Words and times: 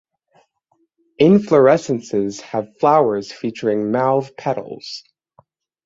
Inflorescences 1.19 2.41
have 2.41 2.75
flowers 2.79 3.31
featuring 3.31 3.91
mauve 3.91 4.35
petals. 4.35 5.03